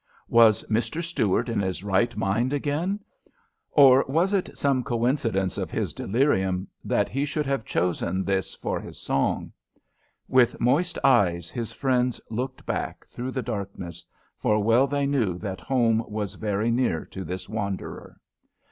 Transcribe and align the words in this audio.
Was 0.29 0.63
Mr. 0.63 1.03
Stuart 1.03 1.47
in 1.47 1.59
his 1.59 1.83
right 1.83 2.17
mind 2.17 2.53
again, 2.53 3.01
or 3.69 4.03
was 4.07 4.33
it 4.33 4.57
some 4.57 4.83
coincidence 4.83 5.59
of 5.59 5.69
his 5.69 5.93
delirium, 5.93 6.67
that 6.83 7.07
he 7.07 7.23
should 7.23 7.45
have 7.45 7.65
chosen 7.65 8.23
this 8.25 8.55
for 8.55 8.79
his 8.81 8.97
song? 8.97 9.51
With 10.27 10.59
moist 10.59 10.97
eyes 11.03 11.51
his 11.51 11.71
friends 11.71 12.19
looked 12.31 12.65
back 12.65 13.05
through 13.11 13.29
the 13.29 13.43
darkness, 13.43 14.03
for 14.39 14.57
well 14.63 14.87
they 14.87 15.05
knew 15.05 15.37
that 15.37 15.61
home 15.61 16.03
was 16.07 16.33
very 16.33 16.71
near 16.71 17.05
to 17.05 17.23
this 17.23 17.47
wanderer. 17.47 18.19